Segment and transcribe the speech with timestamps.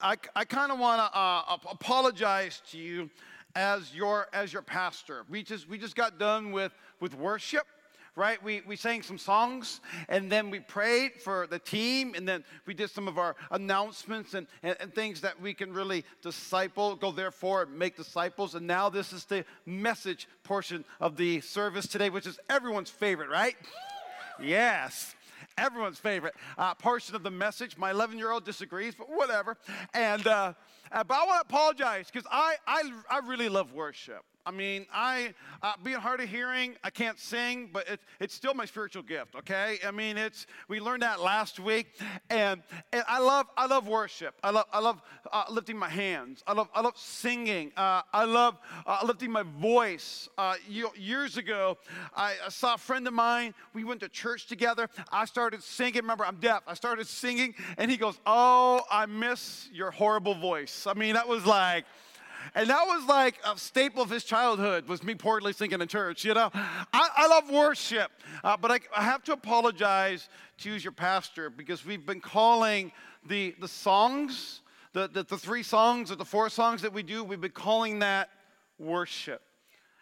[0.00, 3.10] I, I kind of want to uh, apologize to you
[3.56, 5.24] as your as your pastor.
[5.28, 7.66] We just we just got done with with worship,
[8.14, 8.40] right?
[8.40, 12.74] We we sang some songs and then we prayed for the team and then we
[12.74, 17.10] did some of our announcements and, and, and things that we can really disciple, go
[17.10, 18.54] therefore make disciples.
[18.54, 23.30] And now this is the message portion of the service today, which is everyone's favorite,
[23.30, 23.56] right?
[24.40, 25.16] Yes
[25.58, 27.76] everyone's favorite uh, portion of the message.
[27.76, 29.56] My 11 year old disagrees, but whatever.
[29.94, 30.54] And, uh,
[30.92, 34.24] uh, but I want to apologize because I, I, I really love worship.
[34.48, 38.54] I mean, I uh, being hard of hearing, I can't sing, but it, it's still
[38.54, 39.34] my spiritual gift.
[39.34, 41.88] Okay, I mean, it's we learned that last week,
[42.30, 44.34] and, and I love I love worship.
[44.42, 46.42] I love I love uh, lifting my hands.
[46.46, 47.72] I love I love singing.
[47.76, 50.30] Uh, I love uh, lifting my voice.
[50.38, 51.76] Uh, years ago,
[52.16, 53.52] I, I saw a friend of mine.
[53.74, 54.88] We went to church together.
[55.12, 56.00] I started singing.
[56.00, 56.62] Remember, I'm deaf.
[56.66, 61.28] I started singing, and he goes, "Oh, I miss your horrible voice." I mean, that
[61.28, 61.84] was like.
[62.54, 66.24] And that was like a staple of his childhood was me poorly singing in church,
[66.24, 66.50] you know.
[66.54, 68.10] I, I love worship,
[68.42, 72.92] uh, but I, I have to apologize to as your pastor because we've been calling
[73.26, 74.60] the, the songs,
[74.92, 78.00] the, the, the three songs or the four songs that we do, we've been calling
[78.00, 78.30] that
[78.78, 79.42] worship.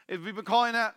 [0.09, 0.95] If We've been calling that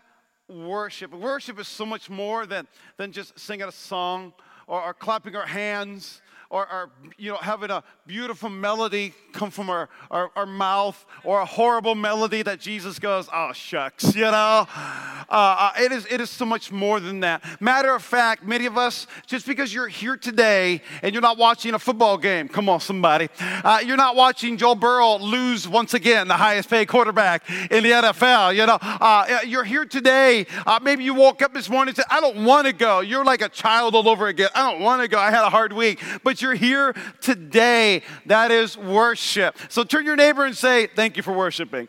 [0.47, 1.13] worship.
[1.13, 4.33] Worship is so much more than, than just singing a song
[4.67, 9.69] or, or clapping our hands or, or, you know, having a beautiful melody come from
[9.69, 14.67] our, our, our, mouth or a horrible melody that Jesus goes, oh, shucks, you know?
[14.67, 17.43] Uh, uh, it, is, it is so much more than that.
[17.61, 21.75] Matter of fact, many of us, just because you're here today and you're not watching
[21.75, 26.27] a football game, come on, somebody, uh, you're not watching Joe Burrow lose once again,
[26.27, 28.79] the highest paid quarterback in the NFL, you know?
[28.81, 30.47] Uh, you're here today.
[30.65, 33.01] Uh, maybe you woke up this morning and said, I don't want to go.
[33.01, 34.49] You're like a child all over again.
[34.55, 35.19] I don't want to go.
[35.19, 36.01] I had a hard week.
[36.23, 38.03] But you're here today.
[38.25, 39.57] That is worship.
[39.69, 41.87] So turn your neighbor and say, Thank you for worshiping.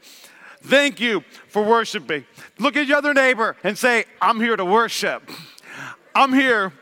[0.62, 2.24] Thank you for worshiping.
[2.58, 5.30] Look at your other neighbor and say, I'm here to worship.
[6.14, 6.72] I'm here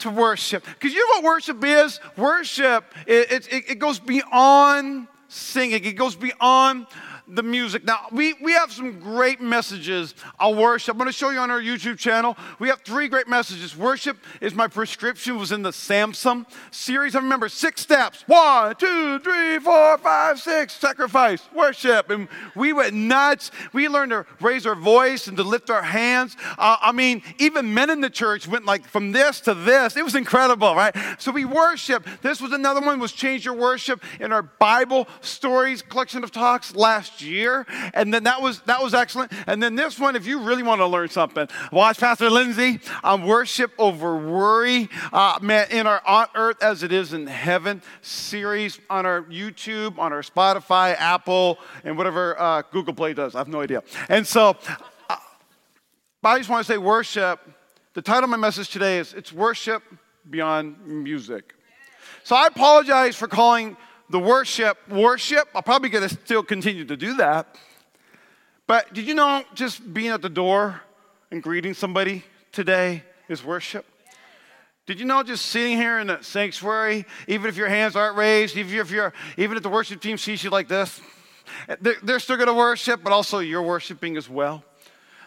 [0.00, 0.64] to worship.
[0.64, 2.00] Because you know what worship is?
[2.16, 6.86] Worship, it, it, it goes beyond singing, it goes beyond
[7.34, 7.84] the music.
[7.84, 10.94] Now, we, we have some great messages on worship.
[10.94, 12.36] I'm going to show you on our YouTube channel.
[12.58, 13.76] We have three great messages.
[13.76, 17.14] Worship is my prescription, was in the Samson series.
[17.14, 22.10] I remember six steps one, two, three, four, five, six, sacrifice, worship.
[22.10, 23.50] And we went nuts.
[23.72, 26.36] We learned to raise our voice and to lift our hands.
[26.58, 29.96] Uh, I mean, even men in the church went like from this to this.
[29.96, 30.94] It was incredible, right?
[31.18, 32.06] So we worship.
[32.22, 36.74] This was another one, was change your worship in our Bible stories collection of talks
[36.74, 37.66] last year.
[37.94, 39.32] And then that was that was excellent.
[39.46, 43.24] And then this one, if you really want to learn something, watch Pastor Lindsay on
[43.24, 44.88] worship over worry.
[45.12, 49.98] Uh, man, in our on earth as it is in heaven series on our YouTube,
[49.98, 53.34] on our Spotify, Apple, and whatever uh, Google Play does.
[53.34, 53.82] I have no idea.
[54.08, 54.56] And so
[55.08, 55.16] uh,
[56.22, 57.40] I just want to say worship.
[57.94, 59.82] The title of my message today is It's Worship
[60.28, 61.54] Beyond Music.
[62.22, 63.76] So I apologize for calling
[64.10, 65.48] the worship, worship.
[65.54, 67.56] I'm probably going to still continue to do that.
[68.66, 70.80] But did you know just being at the door
[71.30, 73.86] and greeting somebody today is worship?
[74.86, 78.56] Did you know just sitting here in the sanctuary, even if your hands aren't raised,
[78.56, 81.00] even if you're, even if the worship team sees you like this,
[81.80, 84.64] they're, they're still going to worship, but also you're worshiping as well.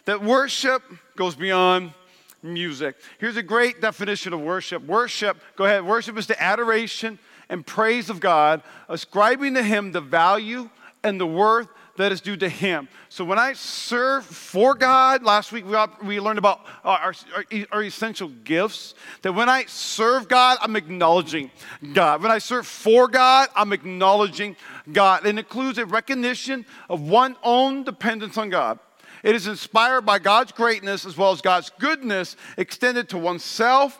[0.06, 0.84] That worship
[1.16, 1.94] goes beyond
[2.42, 2.98] music.
[3.20, 4.84] Here's a great definition of worship.
[4.84, 5.86] Worship, go ahead.
[5.86, 7.18] Worship is the adoration
[7.50, 10.70] and praise of God, ascribing to Him the value
[11.04, 11.68] and the worth
[11.98, 12.88] that is due to Him.
[13.09, 15.78] So when I serve for God, last week we,
[16.08, 18.96] we learned about our, our, our, essential gifts.
[19.22, 21.52] That when I serve God, I'm acknowledging
[21.94, 22.24] God.
[22.24, 24.56] When I serve for God, I'm acknowledging
[24.92, 25.26] God.
[25.26, 28.80] It includes a recognition of one's own dependence on God.
[29.22, 34.00] It is inspired by God's greatness as well as God's goodness extended to oneself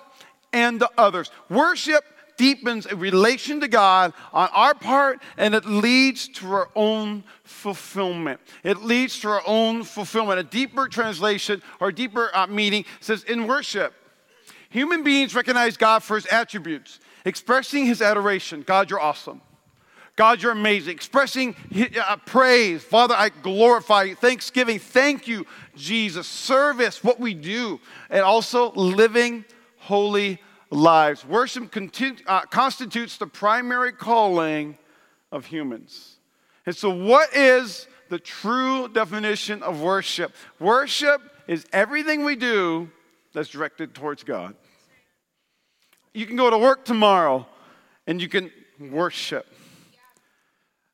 [0.52, 1.32] and to others.
[1.50, 2.04] Worship
[2.38, 8.40] deepens a relation to God on our part and it leads to our own fulfillment.
[8.64, 10.40] It leads to our own fulfillment.
[10.40, 13.94] A deeper translation or deeper uh, meaning says in worship,
[14.70, 18.62] human beings recognize God for his attributes, expressing his adoration.
[18.62, 19.42] God, you're awesome.
[20.16, 20.94] God, you're amazing.
[20.94, 21.56] Expressing
[22.00, 22.84] uh, praise.
[22.84, 24.16] Father, I glorify you.
[24.16, 24.78] Thanksgiving.
[24.78, 26.28] Thank you, Jesus.
[26.28, 27.80] Service, what we do.
[28.12, 29.44] And also living
[29.78, 30.40] holy
[30.74, 31.26] lives.
[31.26, 31.72] Worship
[32.28, 34.78] uh, constitutes the primary calling
[35.32, 36.18] of humans.
[36.66, 40.34] And so, what is the true definition of worship?
[40.60, 42.90] Worship is everything we do
[43.34, 44.56] that's directed towards God.
[46.14, 47.48] You can go to work tomorrow
[48.06, 49.48] and you can worship.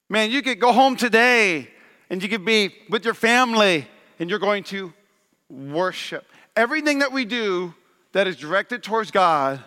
[0.09, 1.69] Man, you could go home today
[2.09, 3.87] and you could be with your family
[4.17, 4.93] and you're going to
[5.49, 6.25] worship.
[6.55, 7.73] Everything that we do
[8.13, 9.63] that is directed towards God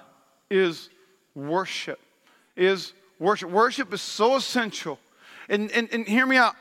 [0.53, 0.91] is
[1.35, 1.99] worship.
[2.57, 3.51] Is worship.
[3.51, 4.99] Worship is so essential.
[5.49, 6.55] And, and, and hear me out.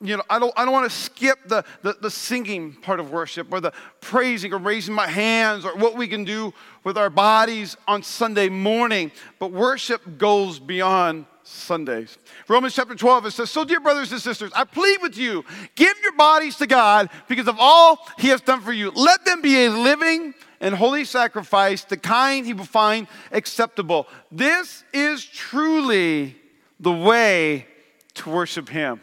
[0.00, 3.10] You know, I don't, I don't want to skip the, the, the singing part of
[3.10, 7.10] worship or the praising or raising my hands or what we can do with our
[7.10, 9.12] bodies on Sunday morning.
[9.38, 12.16] But worship goes beyond Sundays.
[12.48, 15.44] Romans chapter 12, it says, So, dear brothers and sisters, I plead with you,
[15.74, 18.90] give your bodies to God because of all he has done for you.
[18.92, 24.08] Let them be a living and holy sacrifice, the kind he will find acceptable.
[24.32, 26.36] This is truly
[26.80, 27.66] the way
[28.14, 29.00] to worship him.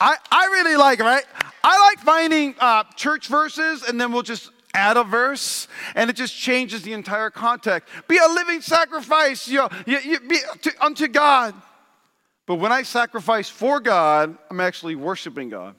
[0.00, 1.24] I, I really like, right?
[1.64, 6.16] I like finding uh, church verses and then we'll just add a verse and it
[6.16, 7.88] just changes the entire context.
[8.06, 11.54] Be a living sacrifice you know, you, you, be to, unto God.
[12.46, 15.74] But when I sacrifice for God, I'm actually worshiping God.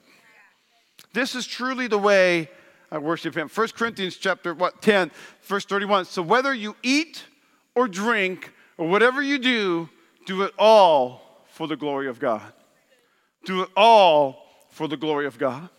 [1.14, 2.50] This is truly the way
[2.90, 3.48] I worship him.
[3.48, 5.10] 1 Corinthians chapter what 10,
[5.42, 6.04] verse 31.
[6.04, 7.24] So whether you eat
[7.74, 9.88] or drink or whatever you do,
[10.26, 12.52] do it all for the glory of God.
[13.48, 15.70] Do it all for the glory of God.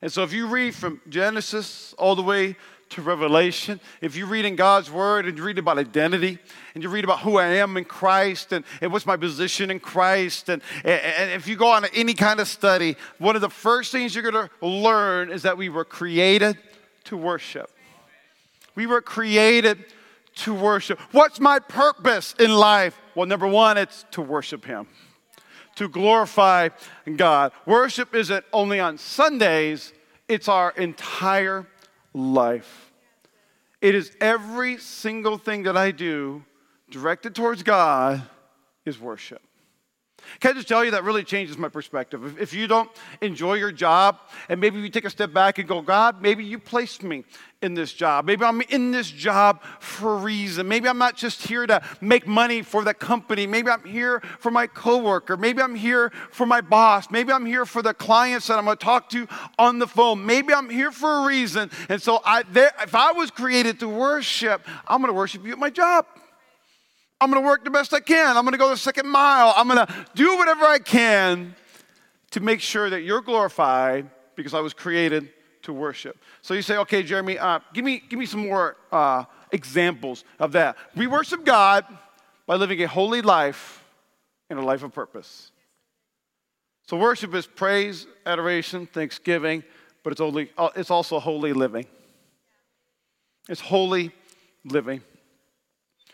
[0.00, 2.56] And so if you read from Genesis all the way
[2.88, 6.38] to Revelation, if you read in God's Word and you read about identity
[6.74, 9.78] and you read about who I am in Christ and, and what's my position in
[9.78, 13.92] Christ, and, and if you go on any kind of study, one of the first
[13.92, 16.56] things you're going to learn is that we were created
[17.04, 17.70] to worship.
[18.74, 19.84] We were created
[20.36, 20.98] to worship.
[21.12, 22.98] What's my purpose in life?
[23.14, 24.86] Well, number one, it's to worship Him,
[25.76, 26.68] to glorify
[27.16, 27.52] God.
[27.66, 29.92] Worship isn't only on Sundays,
[30.28, 31.66] it's our entire
[32.14, 32.92] life.
[33.80, 36.44] It is every single thing that I do
[36.90, 38.22] directed towards God
[38.84, 39.42] is worship.
[40.40, 42.40] Can I just tell you that really changes my perspective?
[42.40, 42.90] If, you don't
[43.20, 46.58] enjoy your job, and maybe you take a step back and go, God, maybe you
[46.58, 47.24] placed me
[47.62, 48.26] in this job.
[48.26, 50.68] Maybe I'm in this job for a reason.
[50.68, 53.46] Maybe I'm not just here to make money for the company.
[53.46, 55.36] Maybe I'm here for my coworker.
[55.36, 57.10] Maybe I'm here for my boss.
[57.10, 59.28] Maybe I'm here for the clients that I'm going to talk to
[59.58, 60.26] on the phone.
[60.26, 61.70] Maybe I'm here for a reason.
[61.88, 65.52] And so, I, there, if I was created to worship, I'm going to worship you
[65.52, 66.06] at my job.
[67.22, 68.36] I'm going to work the best I can.
[68.36, 69.54] I'm going to go the second mile.
[69.56, 71.54] I'm going to do whatever I can
[72.32, 75.28] to make sure that you're glorified because I was created
[75.62, 76.18] to worship.
[76.40, 79.22] So you say, okay, Jeremy, uh, give, me, give me some more uh,
[79.52, 80.76] examples of that.
[80.96, 81.86] We worship God
[82.44, 83.84] by living a holy life
[84.50, 85.52] and a life of purpose.
[86.88, 89.62] So worship is praise, adoration, thanksgiving,
[90.02, 91.86] but it's, only, uh, it's also holy living.
[93.48, 94.10] It's holy
[94.64, 95.02] living.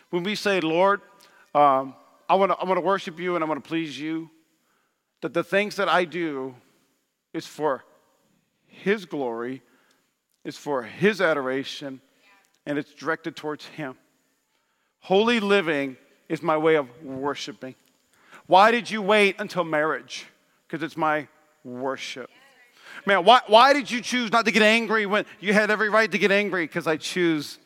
[0.09, 1.01] When we say, Lord,
[1.53, 1.95] um,
[2.27, 4.29] I want to I wanna worship you and I want to please you,
[5.21, 6.55] that the things that I do
[7.33, 7.83] is for
[8.67, 9.61] His glory,
[10.43, 12.01] is for His adoration,
[12.65, 13.95] and it's directed towards Him.
[15.01, 15.97] Holy living
[16.27, 17.75] is my way of worshiping.
[18.47, 20.25] Why did you wait until marriage?
[20.67, 21.27] Because it's my
[21.63, 22.29] worship.
[23.05, 26.11] Man, why, why did you choose not to get angry when you had every right
[26.11, 26.65] to get angry?
[26.65, 27.59] Because I choose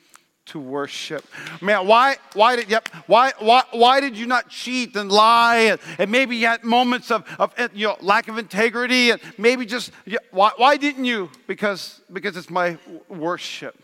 [0.46, 1.26] to worship.
[1.62, 5.58] Man, why, why did, yep, why, why, why did you not cheat and lie?
[5.58, 9.22] And, and maybe you had moments of, of eh, you know, lack of integrity and
[9.38, 9.92] maybe just,
[10.32, 11.30] why, why didn't you?
[11.48, 13.78] Because, because it's my worship.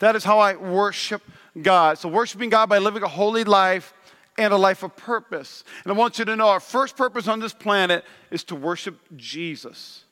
[0.00, 1.22] That is how I worship
[1.60, 1.98] God.
[1.98, 3.94] So worshiping God by living a holy life
[4.36, 5.64] and a life of purpose.
[5.84, 8.98] And I want you to know our first purpose on this planet is to worship
[9.16, 10.04] Jesus,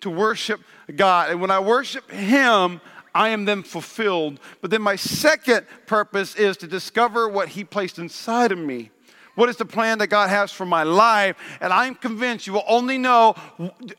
[0.00, 0.60] to worship
[0.94, 1.30] God.
[1.30, 2.80] And when I worship Him,
[3.14, 4.40] I am then fulfilled.
[4.60, 8.90] But then my second purpose is to discover what He placed inside of me.
[9.34, 11.36] What is the plan that God has for my life?
[11.60, 13.34] And I'm convinced you will only know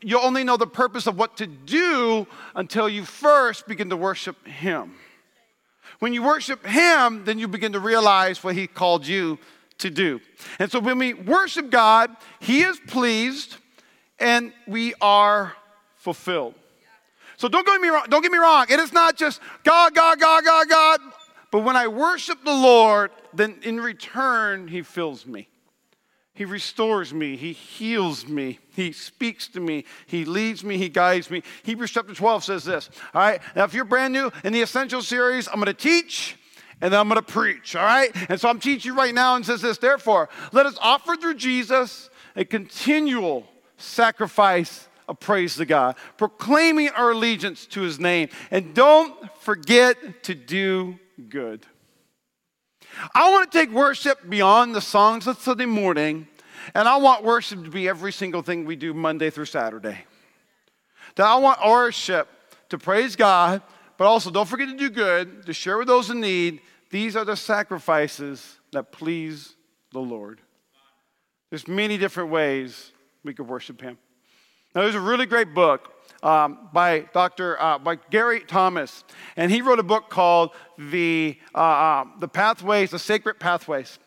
[0.00, 4.46] you'll only know the purpose of what to do until you first begin to worship
[4.46, 4.94] Him.
[5.98, 9.38] When you worship Him, then you begin to realize what He called you
[9.78, 10.20] to do.
[10.58, 13.56] And so when we worship God, He is pleased
[14.20, 15.54] and we are
[15.96, 16.54] fulfilled.
[17.44, 18.64] So don't get me wrong, don't get me wrong.
[18.70, 21.00] It is not just God, God, God, God, God.
[21.50, 25.50] But when I worship the Lord, then in return, He fills me.
[26.32, 27.36] He restores me.
[27.36, 28.60] He heals me.
[28.74, 29.84] He speaks to me.
[30.06, 30.78] He leads me.
[30.78, 31.42] He guides me.
[31.64, 32.88] Hebrews chapter 12 says this.
[33.12, 33.42] All right.
[33.54, 36.38] Now, if you're brand new in the Essential series, I'm going to teach
[36.80, 37.76] and then I'm going to preach.
[37.76, 38.10] All right.
[38.30, 39.76] And so I'm teaching right now and says this.
[39.76, 43.46] Therefore, let us offer through Jesus a continual
[43.76, 48.28] sacrifice of praise to God, proclaiming our allegiance to his name.
[48.50, 51.66] And don't forget to do good.
[53.14, 56.28] I want to take worship beyond the songs of Sunday morning,
[56.74, 59.98] And I want worship to be every single thing we do Monday through Saturday.
[61.16, 62.28] That I want worship
[62.70, 63.60] to praise God,
[63.98, 66.60] but also don't forget to do good, to share with those in need.
[66.90, 69.54] These are the sacrifices that please
[69.92, 70.40] the Lord.
[71.50, 72.92] There's many different ways
[73.22, 73.98] we could worship Him.
[74.74, 75.92] Now, there's a really great book
[76.24, 77.60] um, by Dr.
[77.62, 79.04] Uh, by Gary Thomas,
[79.36, 84.00] and he wrote a book called the uh, uh, the Pathways, the Sacred Pathways,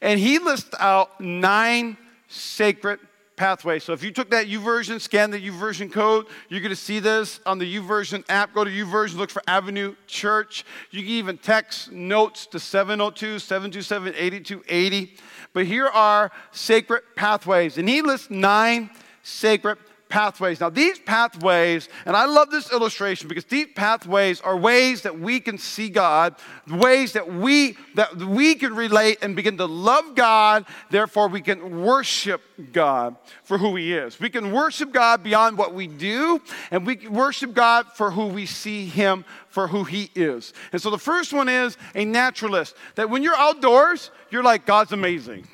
[0.00, 1.96] and he lists out nine
[2.28, 3.00] sacred
[3.34, 3.82] pathways.
[3.82, 7.40] So if you took that YouVersion, scan the YouVersion code, you're going to see this
[7.44, 8.54] on the YouVersion app.
[8.54, 10.64] Go to YouVersion, look for Avenue Church.
[10.92, 15.16] You can even text notes to 702 727 8280.
[15.52, 18.90] But here are sacred pathways, and he lists nine
[19.24, 19.78] sacred
[20.12, 20.60] pathways.
[20.60, 25.40] Now, these pathways, and I love this illustration because these pathways are ways that we
[25.40, 26.34] can see God,
[26.68, 31.80] ways that we that we can relate and begin to love God, therefore we can
[31.80, 32.42] worship
[32.72, 34.20] God for who he is.
[34.20, 38.44] We can worship God beyond what we do, and we worship God for who we
[38.44, 40.52] see him for who he is.
[40.72, 44.92] And so the first one is a naturalist that when you're outdoors, you're like God's
[44.92, 45.48] amazing.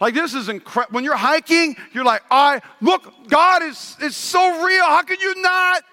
[0.00, 0.94] Like this is incredible.
[0.94, 4.84] When you're hiking, you're like, I look, God is, is so real.
[4.84, 5.84] How can you not?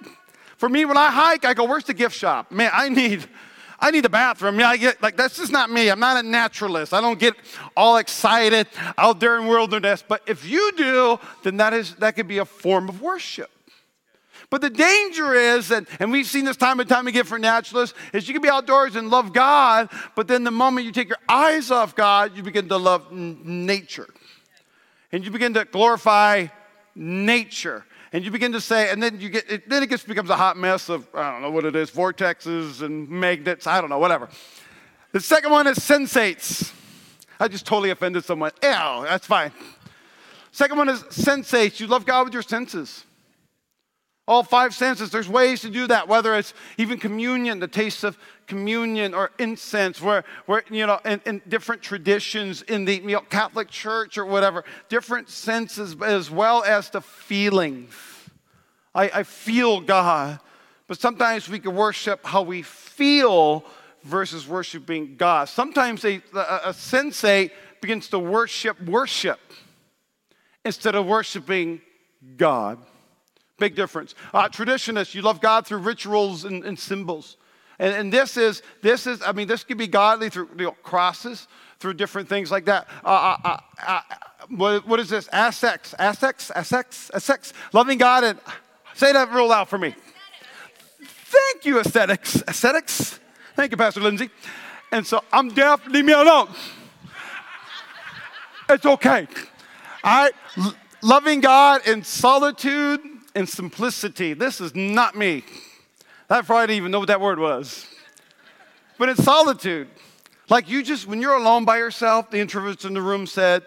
[0.58, 2.52] For me, when I hike, I go, where's the gift shop?
[2.52, 3.28] Man, I need,
[3.80, 4.60] I need a bathroom.
[4.60, 5.90] Yeah, I get like that's just not me.
[5.90, 6.94] I'm not a naturalist.
[6.94, 7.36] I don't get
[7.76, 10.04] all excited out there in wilderness.
[10.08, 13.52] But if you do, then that is that could be a form of worship.
[14.50, 17.98] But the danger is, and, and we've seen this time and time again for naturalists,
[18.14, 21.18] is you can be outdoors and love God, but then the moment you take your
[21.28, 24.08] eyes off God, you begin to love n- nature.
[25.12, 26.48] And you begin to glorify
[26.96, 27.86] nature.
[28.14, 30.38] And you begin to say, and then you get, it, then it gets becomes a
[30.38, 34.00] hot mess of I don't know what it is, vortexes and magnets, I don't know,
[34.00, 34.30] whatever.
[35.12, 36.74] The second one is sensates.
[37.38, 38.52] I just totally offended someone.
[38.64, 38.70] Ew,
[39.04, 39.52] that's fine.
[40.52, 41.82] Second one is sensates.
[41.82, 43.04] You love God with your senses.
[44.28, 48.18] All five senses, there's ways to do that, whether it's even communion, the taste of
[48.46, 53.22] communion, or incense, where, where you know, in, in different traditions in the you know,
[53.22, 57.94] Catholic Church or whatever, different senses as well as the feelings.
[58.94, 60.40] I, I feel God,
[60.88, 63.64] but sometimes we can worship how we feel
[64.04, 65.48] versus worshiping God.
[65.48, 67.50] Sometimes a, a, a
[67.82, 69.40] begins to worship worship
[70.66, 71.80] instead of worshiping
[72.36, 72.80] God.
[73.60, 74.14] Big difference.
[74.34, 77.38] Uh, traditionists, you love God through rituals and, and symbols.
[77.80, 80.72] And, and, this is, this is, I mean, this could be godly through you know,
[80.84, 81.48] crosses,
[81.80, 82.88] through different things like that.
[83.04, 84.02] Uh, uh, uh, uh
[84.50, 85.28] what, what is this?
[85.30, 87.54] Assex, Assex, Assex, Assex.
[87.74, 88.40] Loving God and,
[88.94, 89.94] say that real loud for me.
[91.04, 92.42] Thank you, aesthetics.
[92.48, 93.20] Aesthetics?
[93.56, 94.30] Thank you, Pastor Lindsay.
[94.92, 96.50] And so I'm deaf, leave me alone.
[98.70, 99.28] It's okay.
[100.04, 100.34] All right?
[100.58, 104.34] L- loving God in solitude and simplicity.
[104.34, 105.44] This is not me.
[106.28, 107.86] That probably didn't even know what that word was.
[108.98, 109.88] But it's solitude.
[110.50, 113.64] Like you just, when you're alone by yourself, the introverts in the room said,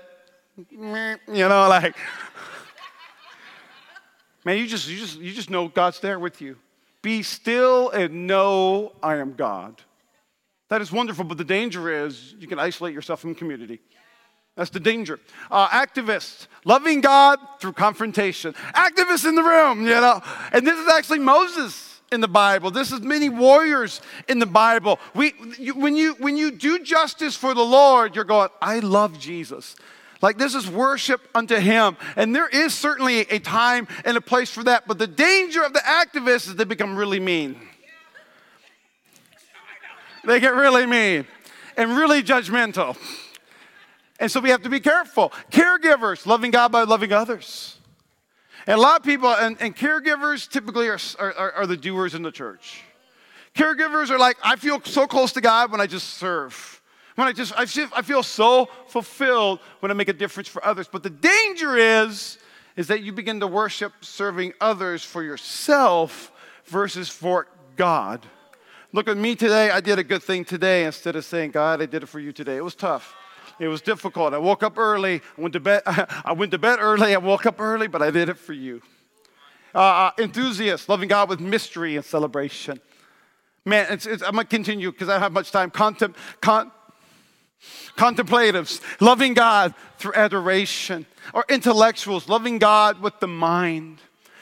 [0.57, 1.95] you know, like,
[4.45, 6.57] man, you just, you just, you just know God's there with you.
[7.01, 9.81] Be still and know I am God.
[10.69, 13.81] That is wonderful, but the danger is you can isolate yourself from community.
[14.57, 15.21] That's the danger.
[15.51, 18.53] Uh, activists, loving God through confrontation.
[18.75, 20.21] Activists in the room, you know.
[20.53, 22.71] And this is actually Moses in the Bible.
[22.71, 24.99] This is many warriors in the Bible.
[25.15, 29.19] We, you, when, you, when you do justice for the Lord, you're going, I love
[29.19, 29.77] Jesus.
[30.23, 31.97] Like this is worship unto him.
[32.17, 34.87] And there is certainly a time and a place for that.
[34.87, 37.57] But the danger of the activists is they become really mean.
[40.27, 41.27] They get really mean
[41.77, 42.99] and really judgmental.
[44.21, 45.31] And so we have to be careful.
[45.51, 47.79] Caregivers, loving God by loving others.
[48.67, 52.23] And a lot of people, and, and caregivers typically are, are, are the doers in
[52.23, 52.83] the church.
[53.55, 56.83] Caregivers are like, I feel so close to God when I just serve.
[57.17, 60.65] When I just, I feel, I feel so fulfilled when I make a difference for
[60.65, 60.87] others.
[60.87, 62.39] But the danger is,
[62.77, 66.31] is that you begin to worship serving others for yourself
[66.67, 68.25] versus for God.
[68.93, 69.71] Look at me today.
[69.71, 72.33] I did a good thing today instead of saying, God, I did it for you
[72.33, 72.57] today.
[72.57, 73.17] It was tough.
[73.61, 74.33] It was difficult.
[74.33, 75.21] I woke up early.
[75.37, 77.15] I went to bed, I went to bed early.
[77.15, 78.81] I woke up early, but I did it for you.
[79.75, 82.81] Uh, uh, enthusiasts, loving God with mystery and celebration.
[83.67, 85.71] Man, it's, it's, I'm going to continue because I don't have much time.
[85.71, 86.73] Contem, con,
[87.97, 91.05] contemplatives, loving God through adoration.
[91.35, 93.99] Or intellectuals, loving God with the mind.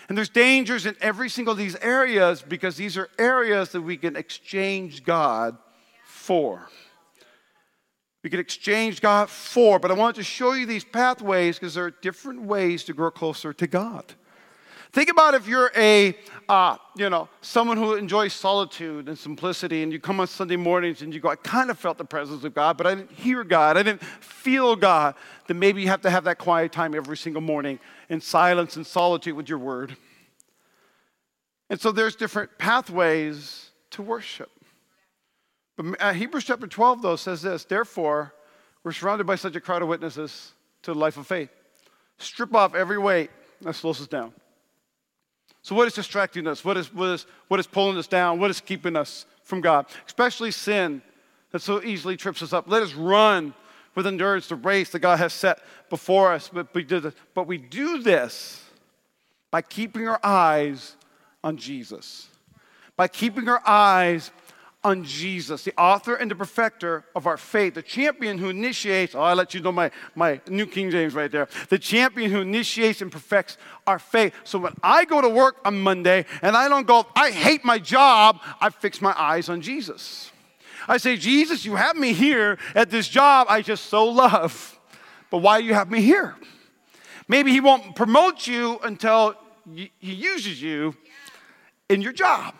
[0.08, 3.96] And there's dangers in every single of these areas because these are areas that we
[3.96, 5.58] can exchange God
[6.06, 6.70] for.
[8.22, 11.84] We could exchange God for, but I wanted to show you these pathways because there
[11.84, 14.04] are different ways to grow closer to God.
[14.90, 16.16] Think about if you're a,
[16.48, 21.02] uh, you know, someone who enjoys solitude and simplicity, and you come on Sunday mornings
[21.02, 23.44] and you go, I kind of felt the presence of God, but I didn't hear
[23.44, 25.14] God, I didn't feel God.
[25.46, 28.86] Then maybe you have to have that quiet time every single morning in silence and
[28.86, 29.94] solitude with your word.
[31.68, 34.50] And so there's different pathways to worship.
[35.78, 38.34] But uh, Hebrews chapter 12, though, says this Therefore,
[38.82, 41.50] we're surrounded by such a crowd of witnesses to the life of faith.
[42.18, 43.30] Strip off every weight
[43.62, 44.32] that slows us down.
[45.62, 46.64] So, what is distracting us?
[46.64, 48.40] What is, what, is, what is pulling us down?
[48.40, 49.86] What is keeping us from God?
[50.04, 51.00] Especially sin
[51.52, 52.68] that so easily trips us up.
[52.68, 53.54] Let us run
[53.94, 56.50] with endurance the race that God has set before us.
[56.52, 58.64] But we, this, but we do this
[59.52, 60.96] by keeping our eyes
[61.44, 62.28] on Jesus,
[62.96, 64.32] by keeping our eyes
[64.84, 69.20] on Jesus, the author and the perfecter of our faith, the champion who initiates, oh,
[69.20, 73.02] I let you know my, my New King James right there, the champion who initiates
[73.02, 74.32] and perfects our faith.
[74.44, 77.78] So when I go to work on Monday and I don't go, I hate my
[77.78, 80.30] job, I fix my eyes on Jesus.
[80.86, 84.78] I say, Jesus, you have me here at this job I just so love,
[85.30, 86.36] but why do you have me here?
[87.26, 89.34] Maybe he won't promote you until
[89.74, 90.94] he uses you
[91.88, 92.54] in your job.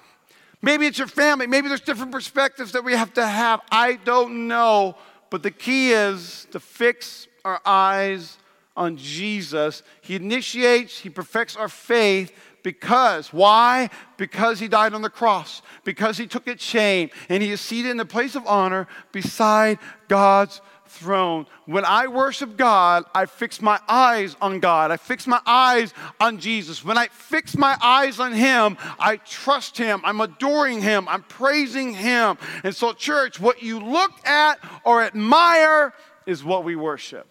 [0.61, 1.47] Maybe it's your family.
[1.47, 3.61] Maybe there's different perspectives that we have to have.
[3.71, 4.97] I don't know.
[5.31, 8.38] But the key is to fix our eyes
[8.77, 9.83] on Jesus.
[10.00, 13.91] He initiates, He perfects our faith because, why?
[14.17, 17.91] Because He died on the cross, because He took its shame, and He is seated
[17.91, 21.47] in the place of honor beside God's throne.
[21.66, 24.90] When I worship God, I fix my eyes on God.
[24.90, 26.85] I fix my eyes on Jesus.
[26.85, 30.00] When I fix my eyes on Him, I trust Him.
[30.04, 31.09] I'm adoring Him.
[31.09, 32.38] I'm praising Him.
[32.64, 35.95] And so, church, what you look at or admire
[36.26, 37.26] is what we worship.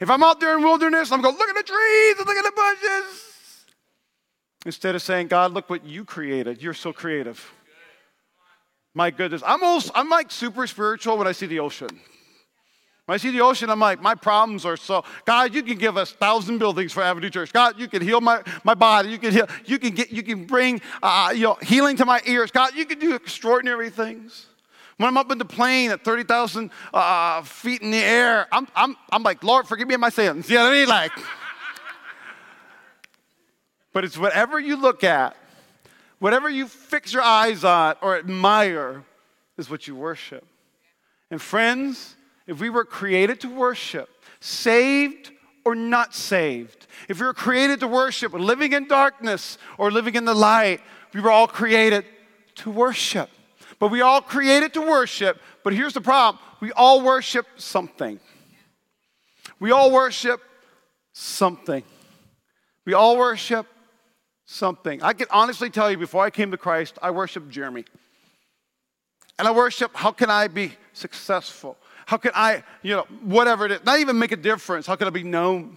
[0.00, 2.44] If I'm out there in wilderness, I'm going, look at the trees and look at
[2.44, 3.24] the bushes.
[4.66, 6.62] Instead of saying, God, look what you created.
[6.62, 7.52] You're so creative.
[8.98, 9.44] My goodness.
[9.46, 9.60] I'm,
[9.94, 12.00] I'm like super spiritual when I see the ocean.
[13.06, 15.96] When I see the ocean, I'm like, my problems are so, God, you can give
[15.96, 17.52] us thousand buildings for Avenue Church.
[17.52, 19.10] God, you can heal my, my body.
[19.10, 22.20] You can heal, you can get, you can bring, uh, you know, healing to my
[22.26, 22.50] ears.
[22.50, 24.46] God, you can do extraordinary things.
[24.96, 28.96] When I'm up in the plane at 30,000 uh, feet in the air, I'm, I'm,
[29.12, 30.50] I'm like, Lord, forgive me of my sins.
[30.50, 30.88] You know what I mean?
[30.88, 31.12] Like,
[33.92, 35.36] but it's whatever you look at
[36.18, 39.04] Whatever you fix your eyes on or admire
[39.56, 40.44] is what you worship.
[41.30, 44.08] And friends, if we were created to worship,
[44.40, 45.30] saved
[45.64, 50.24] or not saved, if we were created to worship, living in darkness or living in
[50.24, 50.80] the light,
[51.12, 52.04] we were all created
[52.56, 53.30] to worship.
[53.78, 58.18] But we all created to worship, but here's the problem we all worship something.
[59.60, 60.40] We all worship
[61.12, 61.82] something.
[62.84, 63.66] We all worship
[64.50, 65.02] something.
[65.02, 67.84] I can honestly tell you, before I came to Christ, I worshiped Jeremy.
[69.38, 71.76] And I worship, how can I be successful?
[72.06, 74.86] How can I, you know, whatever it is, not even make a difference.
[74.86, 75.76] How can I be known?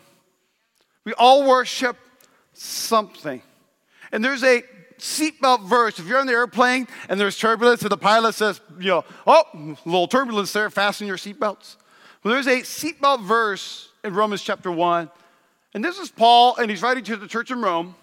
[1.04, 1.98] We all worship
[2.54, 3.42] something.
[4.14, 4.64] And there's a
[4.98, 6.00] seatbelt verse.
[6.00, 9.76] If you're on the airplane and there's turbulence and the pilot says, you know, oh,
[9.84, 11.76] little turbulence there, fasten your seatbelts.
[12.24, 15.12] Well, there's a seatbelt verse in Romans chapter 1.
[15.74, 17.96] And this is Paul, and he's writing to the church in Rome.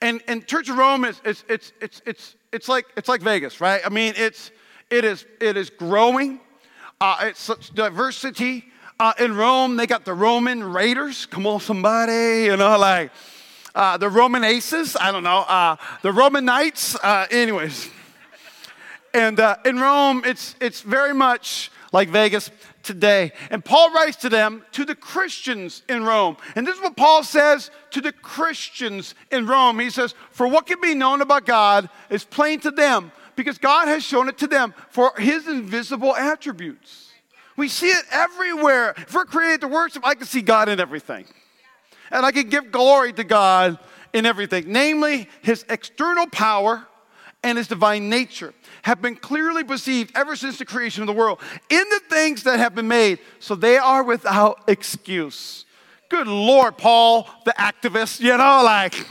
[0.00, 3.60] And, and Church of Rome is it's, it's, it's, it's, it's, like, it's like Vegas,
[3.60, 3.80] right?
[3.84, 4.50] I mean, it's,
[4.90, 6.40] it, is, it is growing.
[7.00, 8.64] Uh, it's such diversity.
[9.00, 11.26] Uh, in Rome, they got the Roman Raiders.
[11.26, 13.10] Come on, somebody, you know, like
[13.74, 14.96] uh, the Roman Aces.
[14.96, 15.38] I don't know.
[15.40, 16.96] Uh, the Roman Knights.
[16.96, 17.90] Uh, anyways.
[19.14, 22.50] And uh, in Rome, it's, it's very much like Vegas
[22.82, 23.30] today.
[23.50, 26.36] And Paul writes to them, to the Christians in Rome.
[26.56, 29.78] And this is what Paul says to the Christians in Rome.
[29.78, 33.86] He says, For what can be known about God is plain to them, because God
[33.86, 37.12] has shown it to them for his invisible attributes.
[37.56, 38.94] We see it everywhere.
[38.96, 41.26] If we're created to worship, I can see God in everything.
[42.10, 43.78] And I can give glory to God
[44.12, 46.88] in everything, namely his external power
[47.44, 51.40] and his divine nature have been clearly perceived ever since the creation of the world
[51.68, 55.66] in the things that have been made, so they are without excuse.
[56.08, 59.06] Good Lord, Paul, the activist, you know, like.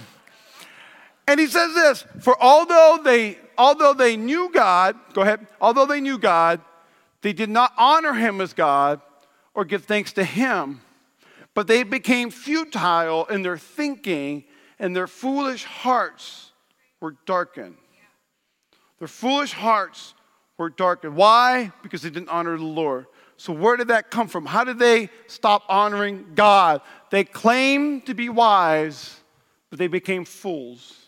[1.28, 6.02] And he says this For although they, although they knew God, go ahead, although they
[6.02, 6.60] knew God,
[7.22, 9.00] they did not honor him as God
[9.54, 10.82] or give thanks to him,
[11.54, 14.43] but they became futile in their thinking,
[14.80, 16.52] and their foolish hearts
[17.00, 17.78] were darkened.
[19.04, 20.13] Their foolish hearts
[20.58, 21.18] were darkened.
[21.18, 21.74] Why?
[21.84, 23.08] Because they didn't honor the Lord.
[23.36, 24.46] So, where did that come from?
[24.46, 26.80] How did they stop honoring God?
[27.12, 29.20] They claimed to be wise,
[29.70, 31.08] but they became fools.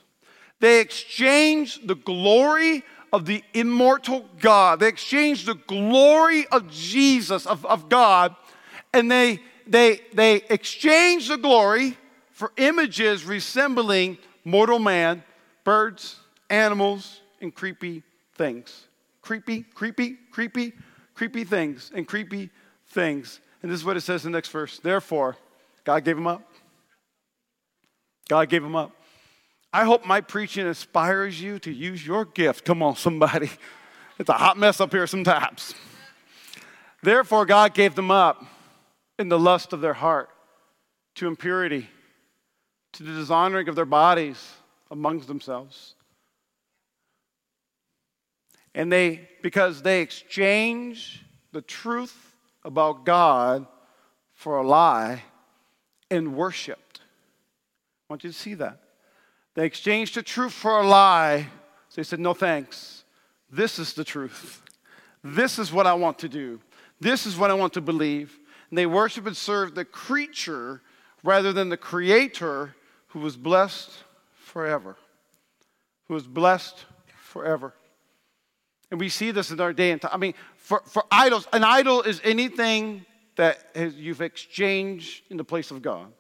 [0.60, 7.66] They exchanged the glory of the immortal God, they exchanged the glory of Jesus, of,
[7.66, 8.36] of God,
[8.94, 11.98] and they, they, they exchanged the glory
[12.32, 15.24] for images resembling mortal man,
[15.64, 18.04] birds, animals, and creepy
[18.34, 18.88] things.
[19.22, 20.74] Creepy, creepy, creepy,
[21.14, 22.50] creepy things, and creepy
[22.88, 23.40] things.
[23.62, 24.80] And this is what it says in the next verse.
[24.80, 25.38] Therefore,
[25.86, 26.42] God gave him up.
[28.28, 28.92] God gave him up.
[29.72, 32.66] I hope my preaching inspires you to use your gift.
[32.66, 33.50] Come on, somebody.
[34.18, 35.76] It's a hot mess up here sometimes.
[37.04, 38.46] Therefore, God gave them up
[39.20, 40.30] in the lust of their heart
[41.16, 41.90] to impurity
[42.94, 44.54] to the dishonoring of their bodies
[44.90, 45.96] amongst themselves.
[48.76, 52.36] And they, because they exchange the truth
[52.66, 53.66] about God
[54.34, 55.24] for a lie
[56.12, 57.00] and worshiped.
[57.00, 58.82] I want you to see that.
[59.56, 61.48] They exchanged the truth for a lie.
[61.88, 63.06] So they said, No thanks.
[63.50, 64.62] This is the truth.
[65.24, 66.60] This is what I want to do.
[67.00, 68.38] This is what I want to believe.
[68.70, 70.82] And they worship and serve the creature
[71.24, 72.76] rather than the creator
[73.08, 73.92] who was blessed
[74.36, 74.98] forever.
[76.10, 76.84] Who was blessed
[77.18, 77.74] forever.
[78.96, 80.12] And we see this in our day and time.
[80.14, 83.06] I mean, for, for idols, an idol is anything
[83.36, 86.14] that has, you've exchanged in the place of God.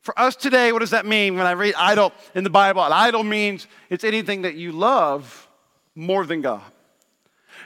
[0.00, 2.82] For us today, what does that mean when I read idol in the Bible?
[2.82, 5.48] An idol means it's anything that you love
[5.94, 6.62] more than God.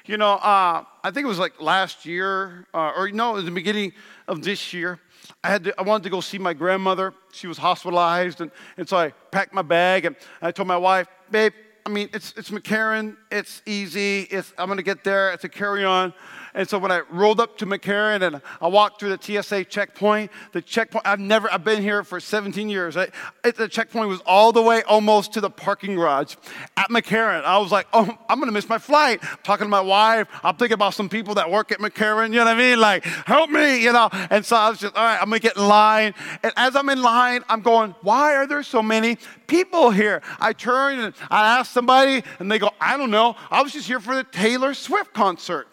[0.05, 3.51] You know, uh, I think it was like last year, uh, or no, in the
[3.51, 3.95] beginning
[4.27, 5.01] of this year.
[5.43, 7.15] I, had to, I wanted to go see my grandmother.
[7.33, 8.43] She was hospitalized.
[8.43, 11.55] And, and so I packed my bag and I told my wife, babe,
[11.89, 13.17] I mean, it's, it's McCarran.
[13.31, 14.25] It's easy.
[14.25, 15.33] It's, I'm to get there.
[15.33, 16.13] It's a carry on.
[16.55, 20.31] And so when I rolled up to McCarran and I walked through the TSA checkpoint,
[20.53, 22.97] the checkpoint, I've never, I've been here for 17 years.
[22.97, 23.09] I,
[23.45, 26.37] it, the checkpoint was all the way almost to the parking garage
[26.77, 27.45] at McCarran.
[27.45, 29.23] I was like, oh, I'm going to miss my flight.
[29.43, 30.29] Talking to my wife.
[30.43, 32.29] I'm thinking about some people that work at McCarran.
[32.29, 32.81] You know what I mean?
[32.81, 34.09] Like, help me, you know?
[34.31, 36.15] And so I was just, all right, I'm going to get in line.
[36.43, 40.23] And as I'm in line, I'm going, why are there so many people here?
[40.41, 43.37] I turn and I ask somebody and they go, I don't know.
[43.51, 45.69] I was just here for the Taylor Swift concert.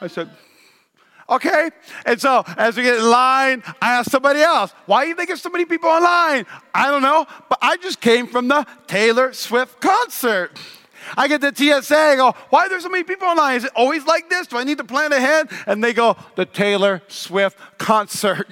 [0.00, 0.30] I said,
[1.28, 1.70] okay.
[2.04, 5.28] And so as we get in line, I asked somebody else, why do you think
[5.28, 6.46] there's so many people online?
[6.74, 10.58] I don't know, but I just came from the Taylor Swift concert.
[11.16, 13.56] I get the TSA, go, why are there so many people online?
[13.56, 14.46] Is it always like this?
[14.48, 15.48] Do I need to plan ahead?
[15.66, 18.48] And they go, the Taylor Swift concert.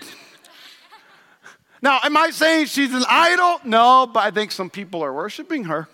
[1.83, 3.61] now, am I saying she's an idol?
[3.65, 5.89] No, but I think some people are worshiping her.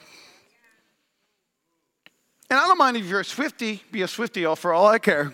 [2.51, 4.99] And I don't mind if you're a Swifty, be a Swifty all for all I
[4.99, 5.33] care.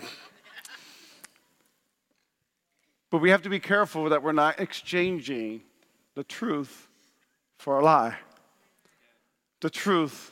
[3.09, 5.61] But we have to be careful that we're not exchanging
[6.13, 6.87] the truth
[7.57, 8.15] for a lie.
[9.61, 10.31] The truth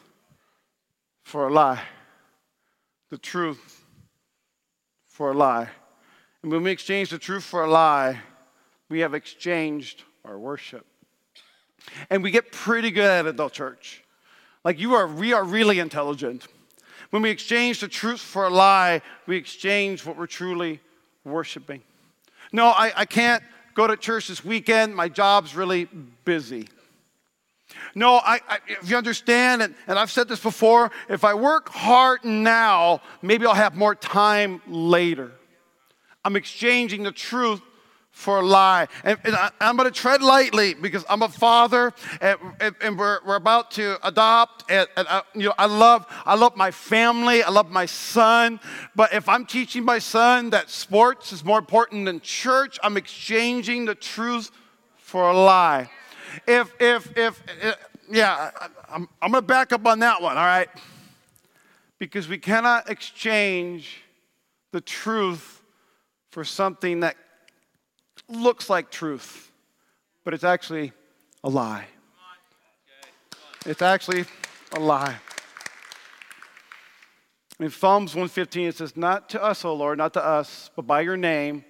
[1.23, 1.81] for a lie.
[3.09, 3.83] The truth
[5.07, 5.69] for a lie.
[6.43, 8.19] And when we exchange the truth for a lie,
[8.89, 10.85] we have exchanged our worship.
[12.11, 14.03] And we get pretty good at it, though, church.
[14.63, 16.45] Like you are, we are really intelligent.
[17.09, 20.79] When we exchange the truth for a lie, we exchange what we're truly
[21.23, 21.81] worshiping.
[22.51, 24.95] No, I, I can't go to church this weekend.
[24.95, 25.85] My job's really
[26.23, 26.67] busy.
[27.93, 31.69] No, I, I, if you understand, and, and I've said this before, if I work
[31.69, 35.31] hard now, maybe I'll have more time later.
[36.23, 37.61] I'm exchanging the truth
[38.15, 38.87] for a lie.
[39.03, 42.97] And, and I, am going to tread lightly because I'm a father and, and, and
[42.97, 44.63] we're, we're about to adopt.
[44.71, 47.43] And, I, you know, I love, I love my family.
[47.43, 48.61] I love my son.
[48.95, 53.83] But if I'm teaching my son that sports is more important than church, I'm exchanging
[53.83, 54.49] the truth
[54.95, 55.89] for a lie.
[56.47, 57.73] If, if, if, uh,
[58.09, 58.49] yeah,
[58.89, 60.69] I'm, I'm going to back up on that one, all right?
[61.99, 64.03] Because we cannot exchange
[64.71, 65.61] the truth
[66.31, 67.17] for something that
[68.27, 69.51] looks like truth,
[70.23, 70.91] but it's actually
[71.43, 71.85] a lie.
[73.65, 74.25] It's actually
[74.73, 75.15] a lie.
[77.59, 81.01] In Psalms 115, it says, Not to us, O Lord, not to us, but by
[81.01, 81.63] your name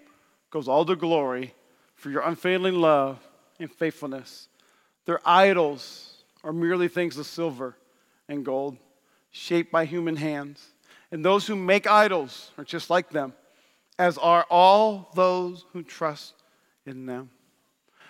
[0.50, 1.54] goes all the glory
[1.96, 3.20] for your unfailing love
[3.60, 4.48] and faithfulness.
[5.06, 7.78] Their idols are merely things of silver
[8.28, 8.78] and gold,
[9.32, 10.66] shaped by human hands.
[11.12, 13.34] And those who make idols are just like them,
[14.00, 16.34] as are all those who trust
[16.86, 17.30] in them.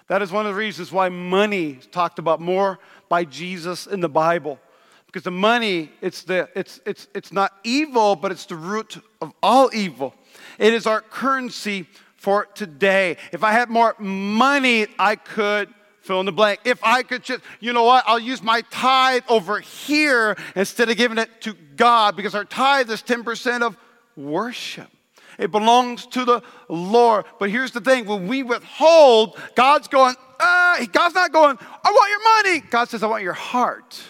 [0.08, 4.02] That is one of the reasons why money is talked about more by Jesus in
[4.02, 4.60] the Bible.
[5.08, 9.34] Because the money, it's, the, it's, it's, it's not evil, but it's the root of
[9.42, 10.14] all evil.
[10.60, 13.18] It is our currency for today.
[13.32, 15.70] If I had more money, I could
[16.02, 16.60] fill in the blank.
[16.66, 20.98] If I could just, you know what, I'll use my tithe over here instead of
[20.98, 23.78] giving it to God because our tithe is 10% of
[24.16, 24.90] worship.
[25.38, 27.26] It belongs to the Lord.
[27.40, 32.10] But here's the thing when we withhold, God's going, uh, God's not going, I want
[32.10, 32.68] your money.
[32.70, 34.02] God says, I want your heart.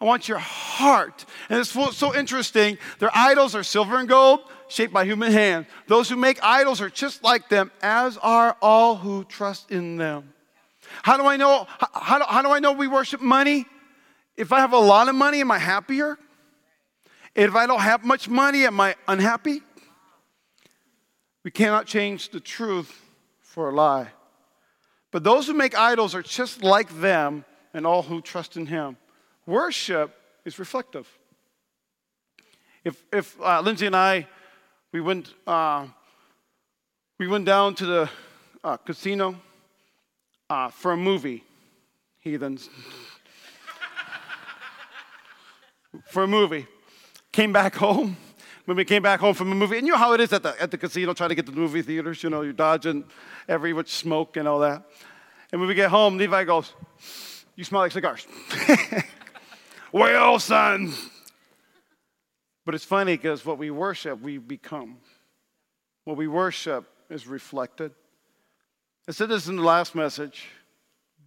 [0.00, 1.24] I want your heart.
[1.48, 2.78] And it's so interesting.
[2.98, 5.66] Their idols are silver and gold, shaped by human hands.
[5.88, 10.32] Those who make idols are just like them, as are all who trust in them.
[11.02, 11.66] How do I know?
[11.92, 13.66] How do, how do I know we worship money?
[14.36, 16.16] If I have a lot of money, am I happier?
[17.34, 19.62] If I don't have much money, am I unhappy?
[21.44, 23.02] We cannot change the truth
[23.40, 24.08] for a lie.
[25.10, 28.96] But those who make idols are just like them and all who trust in Him.
[29.46, 31.08] Worship is reflective.
[32.84, 34.26] If, if uh, Lindsay and I,
[34.92, 35.86] we went, uh,
[37.18, 38.10] we went down to the
[38.62, 39.40] uh, casino
[40.50, 41.44] uh, for a movie,
[42.20, 42.68] heathens.
[46.06, 46.66] for a movie.
[47.32, 48.16] Came back home.
[48.68, 50.42] When we came back home from a movie, and you know how it is at
[50.42, 53.02] the, at the casino, trying to get to the movie theaters, you know, you're dodging
[53.48, 54.82] every which smoke and all that.
[55.50, 56.74] And when we get home, Levi goes,
[57.56, 58.26] You smell like cigars.
[59.92, 60.92] well, son.
[62.66, 64.98] But it's funny because what we worship, we become.
[66.04, 67.92] What we worship is reflected.
[69.08, 70.44] I said this in the last message,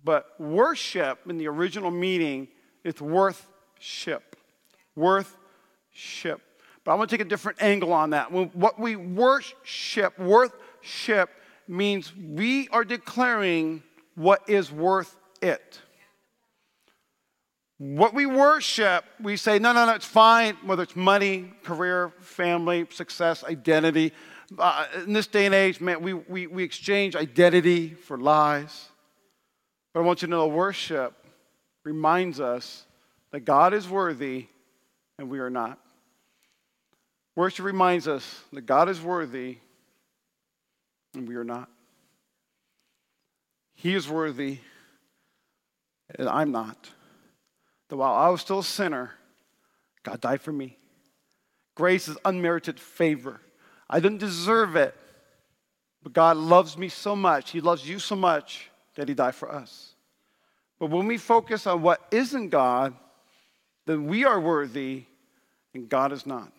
[0.03, 2.49] but worship in the original meaning
[2.83, 4.35] is worth-ship.
[4.95, 6.41] Worth-ship.
[6.83, 8.31] But I want to take a different angle on that.
[8.31, 11.29] What we worship, worth-ship,
[11.67, 13.83] means we are declaring
[14.15, 15.79] what is worth it.
[17.77, 22.87] What we worship, we say, no, no, no, it's fine, whether it's money, career, family,
[22.91, 24.11] success, identity.
[24.57, 28.89] Uh, in this day and age, man, we, we, we exchange identity for lies.
[29.93, 31.13] But I want you to know worship
[31.83, 32.85] reminds us
[33.31, 34.47] that God is worthy
[35.17, 35.79] and we are not.
[37.35, 39.57] Worship reminds us that God is worthy
[41.13, 41.69] and we are not.
[43.73, 44.59] He is worthy
[46.17, 46.89] and I'm not.
[47.89, 49.11] That while I was still a sinner,
[50.03, 50.77] God died for me.
[51.75, 53.39] Grace is unmerited favor.
[53.89, 54.95] I didn't deserve it,
[56.03, 57.51] but God loves me so much.
[57.51, 59.95] He loves you so much that He died for us.
[60.79, 62.93] But when we focus on what isn't God,
[63.85, 65.05] then we are worthy
[65.73, 66.51] and God is not.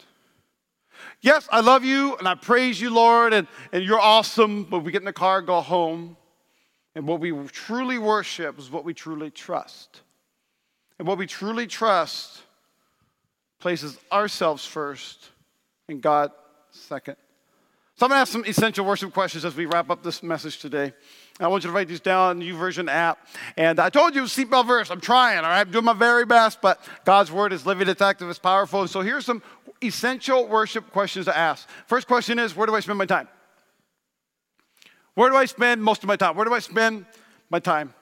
[1.21, 4.93] Yes, I love you and I praise you, Lord, and, and you're awesome, but we
[4.93, 6.17] get in the car, go home.
[6.95, 10.03] And what we truly worship is what we truly trust.
[10.99, 12.43] And what we truly trust
[13.59, 15.31] places ourselves first
[15.89, 16.33] and God
[16.71, 17.17] second.
[17.97, 20.59] So I'm going to ask some essential worship questions as we wrap up this message
[20.59, 20.93] today.
[21.41, 23.27] I want you to write these down in the YouVersion app.
[23.57, 24.91] And I told you seatbelt verse.
[24.91, 25.61] I'm trying, all right?
[25.61, 28.83] I'm doing my very best, but God's word is living, it's active, it's powerful.
[28.83, 29.43] And so here's some
[29.83, 31.69] essential worship questions to ask.
[31.87, 33.29] First question is Where do I spend my time?
[35.15, 36.37] Where do I spend most of my time?
[36.37, 37.07] Where do I spend
[37.51, 37.93] my time?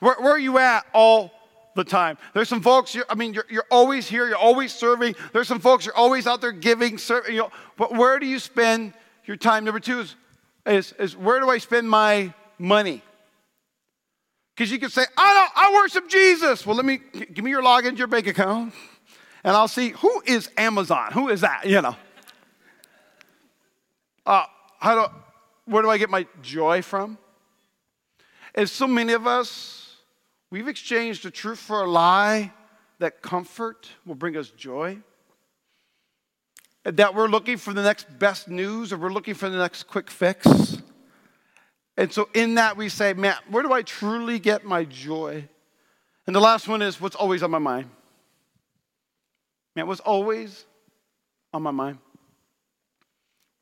[0.00, 1.32] Where, where are you at all
[1.76, 2.18] the time.
[2.32, 5.14] There's some folks, I mean, you're, you're always here, you're always serving.
[5.32, 7.34] There's some folks, you're always out there giving, serving.
[7.34, 8.94] You know, but where do you spend
[9.26, 9.64] your time?
[9.64, 10.16] Number two is,
[10.66, 13.02] is, is where do I spend my money?
[14.54, 16.64] Because you can say, I don't, I worship Jesus.
[16.64, 17.00] Well, let me,
[17.32, 18.72] give me your login your bank account,
[19.44, 21.12] and I'll see who is Amazon?
[21.12, 21.66] Who is that?
[21.66, 21.96] You know.
[24.24, 24.44] Uh,
[24.78, 25.14] how do,
[25.66, 27.18] where do I get my joy from?
[28.54, 29.86] And so many of us,
[30.50, 32.52] We've exchanged the truth for a lie
[32.98, 34.98] that comfort will bring us joy.
[36.84, 40.08] That we're looking for the next best news or we're looking for the next quick
[40.08, 40.78] fix.
[41.96, 45.48] And so, in that, we say, man, where do I truly get my joy?
[46.26, 47.88] And the last one is what's always on my mind?
[49.74, 50.66] Man, what's always
[51.52, 51.98] on my mind?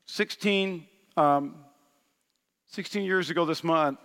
[0.07, 0.85] 16,
[1.17, 1.55] um,
[2.67, 3.99] 16 years ago this month,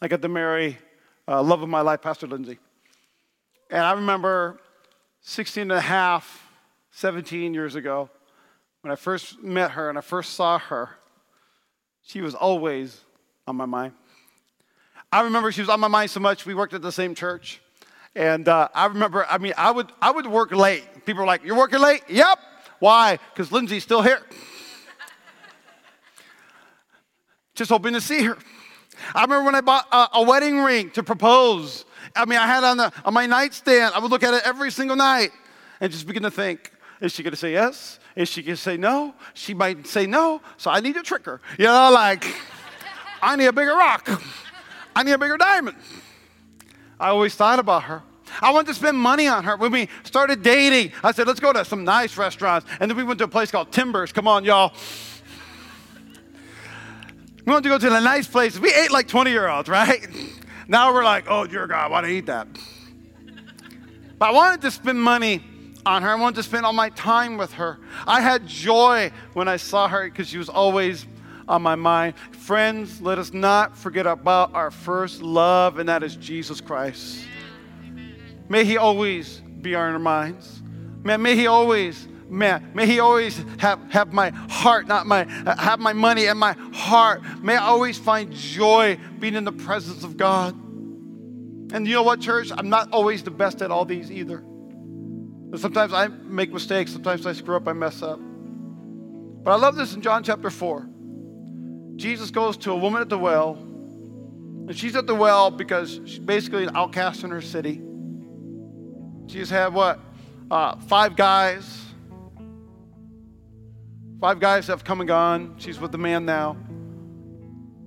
[0.00, 0.78] I got to marry
[1.28, 2.58] uh, love of my life, Pastor Lindsay.
[3.70, 4.58] And I remember
[5.20, 6.48] 16 and a half,
[6.92, 8.08] 17 years ago,
[8.80, 10.90] when I first met her and I first saw her,
[12.02, 13.02] she was always
[13.46, 13.92] on my mind.
[15.12, 17.60] I remember she was on my mind so much, we worked at the same church.
[18.14, 20.84] And uh, I remember, I mean, I would, I would work late.
[21.06, 22.02] People were like, You're working late?
[22.08, 22.38] Yep.
[22.80, 23.18] Why?
[23.32, 24.20] Because Lindsay's still here.
[27.54, 28.36] Just hoping to see her.
[29.14, 31.84] I remember when I bought a, a wedding ring to propose.
[32.16, 33.94] I mean, I had on, the, on my nightstand.
[33.94, 35.30] I would look at it every single night
[35.80, 37.98] and just begin to think, is she going to say yes?
[38.16, 41.40] If she can say no, she might say no, so I need to trick her.
[41.58, 42.24] You know, like,
[43.22, 44.08] I need a bigger rock.
[44.94, 45.76] I need a bigger diamond.
[46.98, 48.02] I always thought about her.
[48.40, 49.56] I wanted to spend money on her.
[49.56, 52.66] When we started dating, I said, let's go to some nice restaurants.
[52.78, 54.12] And then we went to a place called Timbers.
[54.12, 54.72] Come on, y'all.
[57.44, 58.60] We wanted to go to the nice places.
[58.60, 60.06] We ate like 20 year olds, right?
[60.68, 62.46] Now we're like, oh, dear God, why do I eat that?
[64.18, 65.42] But I wanted to spend money
[65.86, 66.10] on her.
[66.10, 67.78] I wanted to spend all my time with her.
[68.06, 71.06] I had joy when I saw her because she was always
[71.50, 72.14] on my mind.
[72.30, 77.24] Friends, let us not forget about our first love, and that is Jesus Christ.
[78.48, 80.62] May He always be on our minds.
[81.02, 85.24] Man, may He always, man, may He always have, have my heart, not my,
[85.58, 87.22] have my money and my heart.
[87.42, 90.54] May I always find joy being in the presence of God.
[91.72, 92.50] And you know what, church?
[92.56, 94.44] I'm not always the best at all these either.
[95.56, 96.92] Sometimes I make mistakes.
[96.92, 98.20] Sometimes I screw up, I mess up.
[99.42, 100.88] But I love this in John chapter 4.
[102.00, 106.18] Jesus goes to a woman at the well, and she's at the well because she's
[106.18, 107.82] basically an outcast in her city.
[109.26, 110.00] She's had what?
[110.50, 111.84] Uh, five guys.
[114.18, 115.54] Five guys have come and gone.
[115.58, 116.56] She's with the man now.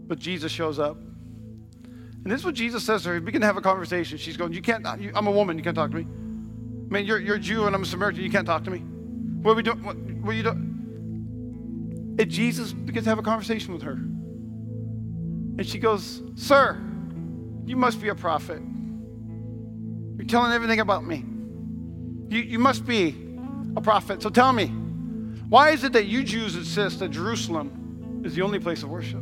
[0.08, 0.96] But Jesus shows up.
[0.96, 3.16] And this is what Jesus says to her.
[3.16, 4.20] We begin to have a conversation.
[4.20, 5.58] She's going, You can't, I'm a woman.
[5.58, 6.04] You can't talk to me.
[6.04, 8.24] I mean, you're, you're a Jew and I'm a Samaritan.
[8.24, 8.80] You can't talk to me.
[9.42, 9.84] What are we doing?
[9.84, 10.73] What, what are you doing?
[12.20, 13.94] And Jesus begins to have a conversation with her.
[15.58, 16.80] And she goes, Sir,
[17.66, 18.62] you must be a prophet.
[20.18, 21.26] You're telling everything about me.
[22.30, 23.16] You, you must be
[23.76, 24.22] a prophet.
[24.22, 24.68] So tell me,
[25.50, 29.22] why is it that you Jews insist that Jerusalem is the only place of worship?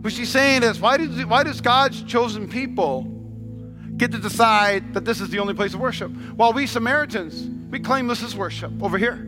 [0.00, 3.02] What she's saying is, why does, why does God's chosen people
[3.96, 6.10] get to decide that this is the only place of worship?
[6.34, 9.26] While we Samaritans, we claim this is worship over here.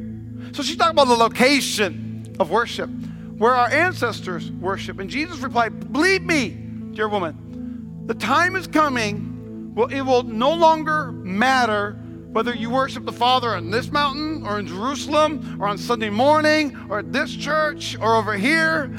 [0.52, 2.90] So she's talking about the location of worship,
[3.38, 4.98] where our ancestors worship.
[4.98, 6.50] And Jesus replied, Believe me,
[6.92, 11.92] dear woman, the time is coming, well, it will no longer matter
[12.32, 16.76] whether you worship the Father on this mountain or in Jerusalem or on Sunday morning
[16.88, 18.90] or at this church or over here.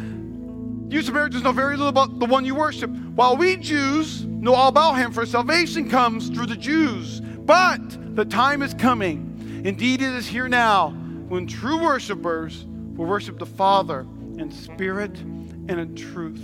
[0.90, 4.68] You Samaritans know very little about the one you worship, while we Jews know all
[4.68, 7.20] about him, for salvation comes through the Jews.
[7.20, 10.92] But the time is coming, indeed it is here now,
[11.28, 14.02] when true worshipers will worship the Father
[14.38, 16.42] in spirit and in truth.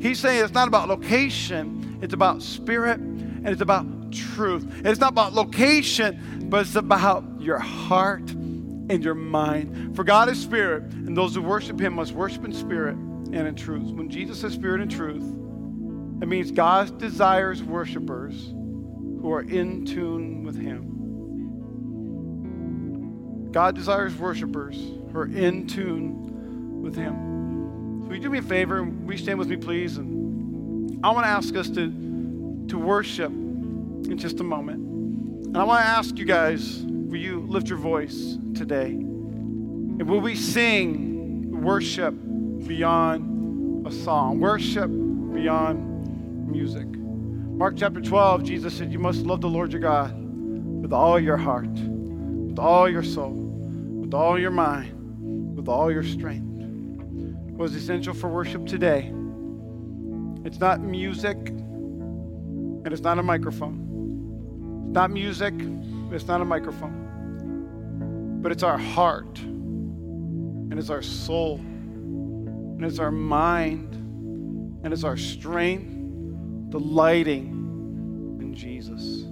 [0.00, 4.66] He's saying it's not about location, it's about spirit and it's about truth.
[4.84, 9.96] It's not about location, but it's about your heart and your mind.
[9.96, 13.54] For God is spirit, and those who worship him must worship in spirit and in
[13.54, 13.90] truth.
[13.92, 15.24] When Jesus says spirit and truth,
[16.22, 20.88] it means God desires worshipers who are in tune with him.
[23.50, 24.76] God desires worshipers
[25.14, 28.02] are in tune with him.
[28.02, 28.88] So will you do me a favor?
[29.06, 29.98] You stand with me, please?
[29.98, 34.78] And I want to ask us to, to worship in just a moment.
[35.46, 38.86] And I want to ask you guys, will you lift your voice today?
[38.86, 42.14] And will we sing worship
[42.66, 46.86] beyond a song, worship beyond music?
[46.86, 50.14] Mark chapter 12, Jesus said, You must love the Lord your God
[50.82, 55.01] with all your heart, with all your soul, with all your mind,
[55.62, 56.48] with all your strength.
[57.56, 59.12] Was essential for worship today?
[60.44, 64.86] It's not music and it's not a microphone.
[64.86, 65.54] It's not music,
[66.10, 68.40] it's not a microphone.
[68.42, 73.94] But it's our heart, and it's our soul, and it's our mind,
[74.82, 75.94] and it's our strength,
[76.70, 79.26] delighting in Jesus.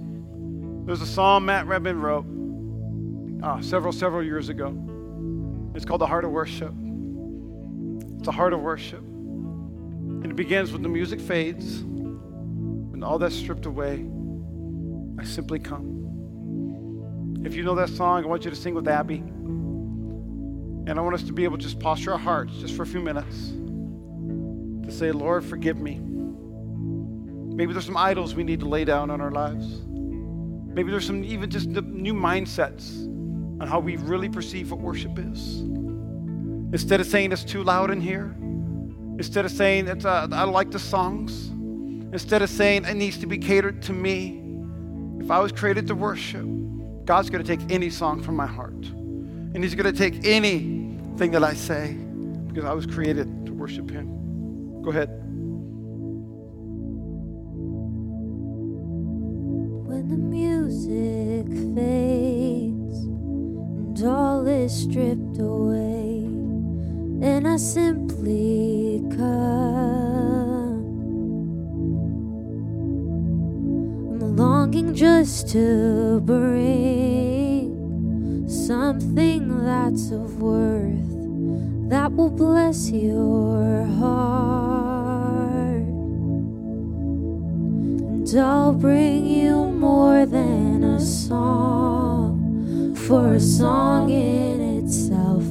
[0.85, 2.25] There's a psalm Matt Redman wrote
[3.43, 4.90] uh, several, several years ago.
[5.73, 6.73] It's called The Heart of Worship.
[8.19, 8.99] It's a heart of worship.
[8.99, 14.05] And it begins when the music fades and all that's stripped away
[15.17, 17.41] I simply come.
[17.45, 19.17] If you know that song, I want you to sing with Abby.
[19.17, 22.87] And I want us to be able to just posture our hearts just for a
[22.87, 23.51] few minutes
[24.85, 25.99] to say, Lord, forgive me.
[27.55, 29.81] Maybe there's some idols we need to lay down on our lives.
[29.85, 33.07] Maybe there's some even just new mindsets
[33.61, 35.59] on how we really perceive what worship is.
[36.73, 38.35] Instead of saying it's too loud in here,
[39.19, 41.49] instead of saying that uh, I like the songs,
[42.11, 44.41] instead of saying it needs to be catered to me,
[45.19, 46.43] if I was created to worship,
[47.05, 48.73] God's going to take any song from my heart.
[48.73, 51.93] And He's going to take anything that I say
[52.47, 54.81] because I was created to worship Him.
[54.81, 55.09] Go ahead.
[59.87, 61.45] When the music
[61.75, 62.30] fades
[64.03, 66.23] all is is stripped away,
[67.27, 69.61] and I simply come.
[74.21, 77.71] I'm longing just to bring
[78.47, 81.11] something that's of worth
[81.89, 84.71] that will bless your heart.
[88.13, 91.90] And I'll bring you more than a song,
[93.11, 95.43] for a song in itself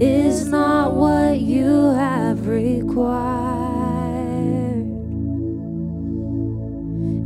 [0.00, 3.00] is not what you have required.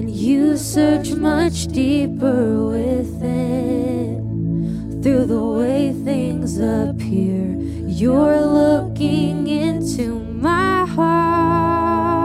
[0.01, 4.23] And you search much deeper within
[5.03, 7.55] through the way things appear.
[7.87, 12.25] You're looking into my heart.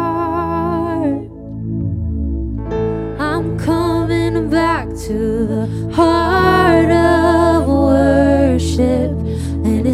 [3.20, 6.39] I'm coming back to the heart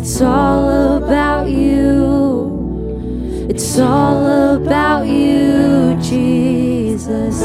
[0.05, 3.47] it's all about you.
[3.49, 7.41] It's all about you, Jesus.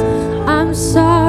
[0.47, 1.20] I'm sorry,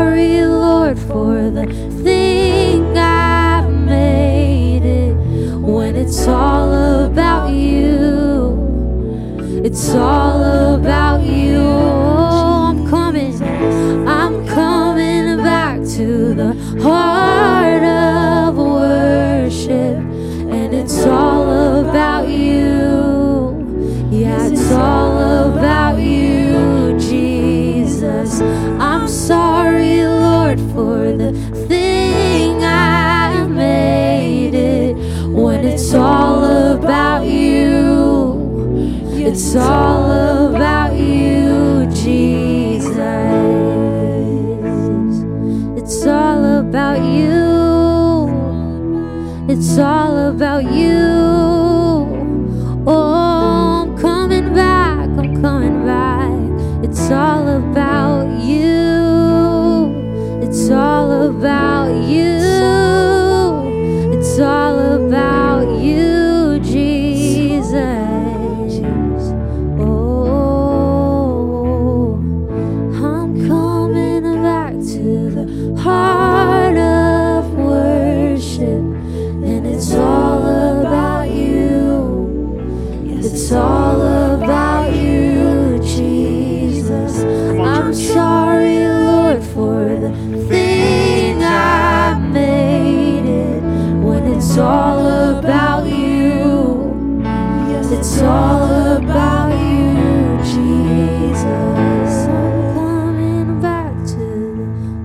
[97.93, 101.43] It's all about you, Jesus.
[101.43, 104.25] I'm coming back to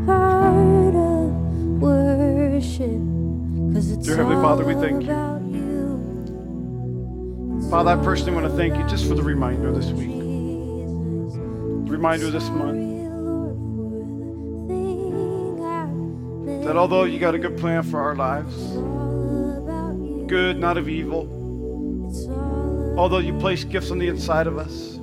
[0.07, 1.33] the heart of
[1.83, 3.03] worship.
[3.75, 5.09] Cause it's Dear Heavenly Father, we thank you.
[5.51, 5.99] you.
[7.69, 10.17] Father, I personally want to thank you just for the reminder this week,
[11.87, 12.79] the reminder this month,
[16.47, 18.55] that That although you got a good plan for our lives,
[20.29, 21.36] good, not of evil,
[22.97, 24.99] although you placed gifts on the inside of us,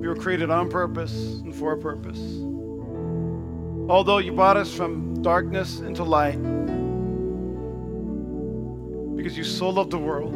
[0.00, 2.18] we were created on purpose and for a purpose.
[3.90, 6.40] Although you brought us from darkness into light,
[9.16, 10.32] because you so loved the world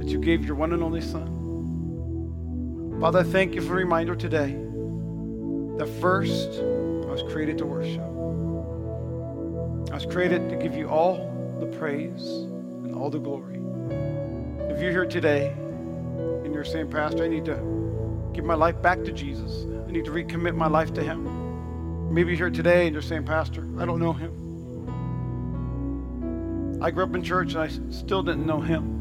[0.00, 1.40] that you gave your one and only Son.
[3.00, 4.56] Father, I thank you for the reminder today
[5.76, 8.00] that first I was created to worship.
[9.90, 12.26] I was created to give you all the praise
[12.84, 13.61] and all the glory.
[14.82, 17.54] You're here today and you're saying, Pastor, I need to
[18.34, 22.12] give my life back to Jesus, I need to recommit my life to Him.
[22.12, 24.32] Maybe you're here today and you're saying, Pastor, I don't know Him.
[26.82, 28.98] I grew up in church and I still didn't know Him.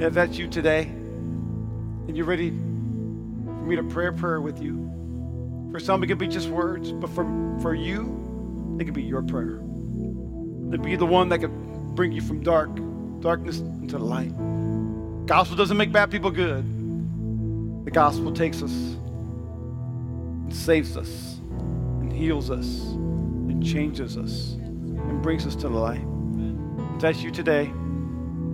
[0.00, 5.68] If that's you today and you're ready for me to pray a prayer with you,
[5.72, 7.24] for some it could be just words, but for,
[7.60, 9.60] for you, it could be your prayer.
[10.68, 12.70] It'd be the one that could bring you from dark,
[13.20, 14.32] darkness into the light.
[15.26, 16.64] Gospel doesn't make bad people good.
[17.84, 21.38] The gospel takes us and saves us
[22.00, 26.04] and heals us and changes us and brings us to the light.
[26.94, 27.72] If that's you today,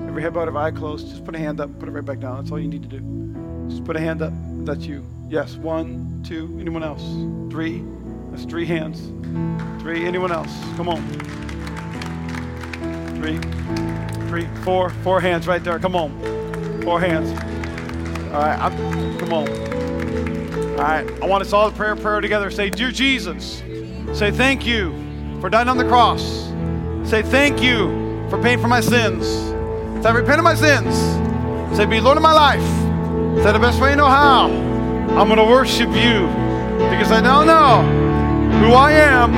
[0.06, 2.20] every head bowed, every eye closed, just put a hand up, put it right back
[2.20, 2.36] down.
[2.36, 3.68] That's all you need to do.
[3.68, 4.32] Just put a hand up.
[4.64, 5.04] That's you.
[5.28, 7.02] Yes, one, two, anyone else?
[7.50, 7.84] Three.
[8.30, 9.12] That's three hands.
[9.82, 10.52] Three, anyone else?
[10.76, 11.47] Come on.
[13.18, 13.38] Three,
[14.28, 15.78] three, four, four hands right there.
[15.80, 16.82] Come on.
[16.82, 17.30] Four hands.
[18.32, 19.48] All right, I'm, come on.
[19.48, 22.48] All right, I want us all to pray a prayer together.
[22.52, 23.62] Say, Dear Jesus,
[24.12, 24.92] say thank you
[25.40, 26.52] for dying on the cross.
[27.08, 29.26] Say, Thank you for paying for my sins.
[29.26, 30.94] Say, I repent of my sins.
[31.76, 33.42] Say, Be Lord of my life.
[33.42, 34.46] Say, the best way you know how.
[34.46, 36.28] I'm going to worship you
[36.90, 37.82] because I now know
[38.60, 39.34] who I am.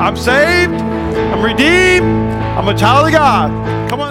[0.00, 0.72] I'm saved.
[0.72, 2.37] I'm redeemed.
[2.58, 3.88] I'm a child of God.
[3.88, 4.08] Come on.